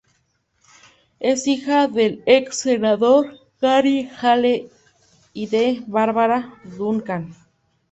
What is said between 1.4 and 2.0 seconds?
hija